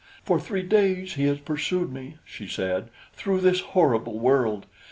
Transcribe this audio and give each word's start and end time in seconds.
"For 0.23 0.39
three 0.39 0.63
days 0.63 1.13
he 1.13 1.25
has 1.25 1.37
pursued 1.37 1.93
me," 1.93 2.17
she 2.25 2.47
said, 2.47 2.89
"through 3.13 3.41
this 3.41 3.59
horrible 3.59 4.17
world. 4.17 4.65